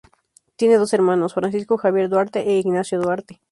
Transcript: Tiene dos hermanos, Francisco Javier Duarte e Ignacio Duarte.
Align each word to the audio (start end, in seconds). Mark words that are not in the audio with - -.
Tiene 0.55 0.77
dos 0.77 0.93
hermanos, 0.95 1.35
Francisco 1.35 1.77
Javier 1.77 2.09
Duarte 2.09 2.39
e 2.39 2.57
Ignacio 2.57 2.99
Duarte. 2.99 3.39